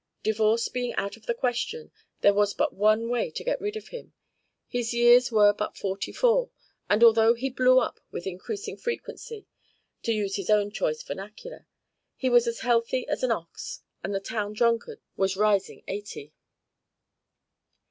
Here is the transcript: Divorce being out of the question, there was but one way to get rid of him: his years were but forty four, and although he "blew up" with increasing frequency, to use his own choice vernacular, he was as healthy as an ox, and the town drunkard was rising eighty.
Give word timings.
Divorce 0.23 0.67
being 0.67 0.95
out 0.95 1.15
of 1.15 1.27
the 1.27 1.33
question, 1.35 1.91
there 2.21 2.33
was 2.33 2.55
but 2.55 2.73
one 2.73 3.07
way 3.07 3.29
to 3.29 3.43
get 3.43 3.61
rid 3.61 3.75
of 3.77 3.89
him: 3.89 4.13
his 4.67 4.95
years 4.95 5.31
were 5.31 5.53
but 5.53 5.77
forty 5.77 6.11
four, 6.11 6.49
and 6.89 7.03
although 7.03 7.35
he 7.35 7.51
"blew 7.51 7.77
up" 7.77 7.99
with 8.09 8.25
increasing 8.25 8.77
frequency, 8.77 9.45
to 10.01 10.11
use 10.11 10.37
his 10.37 10.49
own 10.49 10.71
choice 10.71 11.03
vernacular, 11.03 11.67
he 12.15 12.31
was 12.31 12.47
as 12.47 12.61
healthy 12.61 13.07
as 13.07 13.21
an 13.21 13.29
ox, 13.29 13.83
and 14.03 14.11
the 14.15 14.19
town 14.19 14.53
drunkard 14.53 15.01
was 15.17 15.37
rising 15.37 15.83
eighty. 15.87 16.33